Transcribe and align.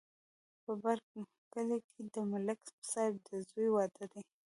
په 0.63 0.71
بر 0.83 0.97
کلي 1.53 1.79
کې 1.89 2.01
د 2.13 2.15
ملک 2.31 2.59
صاحب 2.91 3.15
د 3.27 3.29
زوی 3.47 3.67
واده 3.71 4.05
دی 4.11 4.21